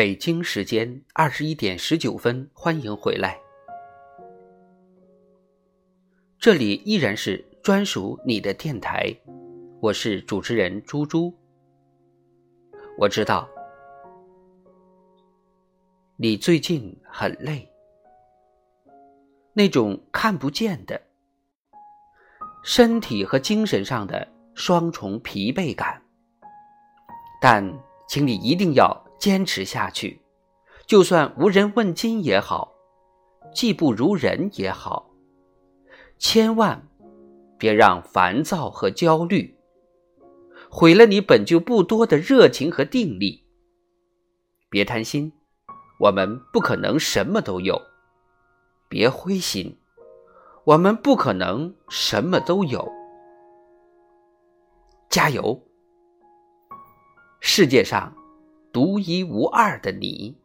[0.00, 3.38] 北京时间二十一点十九分，欢迎回来。
[6.38, 9.14] 这里依然是专属你的电台，
[9.78, 11.30] 我是主持人猪猪。
[12.96, 13.46] 我知道
[16.16, 17.70] 你最近很累，
[19.52, 20.98] 那种看不见的
[22.64, 26.02] 身体和精神上的双重疲惫感，
[27.38, 27.62] 但
[28.08, 28.98] 请你一定要。
[29.20, 30.22] 坚持下去，
[30.86, 32.72] 就算无人问津也好，
[33.54, 35.10] 技不如人也好，
[36.18, 36.88] 千万
[37.58, 39.54] 别让烦躁和焦虑
[40.70, 43.44] 毁了你本就不多的热情和定力。
[44.70, 45.30] 别贪心，
[45.98, 47.76] 我们不可能什么都有；
[48.88, 49.76] 别灰心，
[50.64, 52.90] 我们不可能什么都有。
[55.10, 55.60] 加油！
[57.40, 58.19] 世界上。
[58.72, 60.39] 独一无二的你。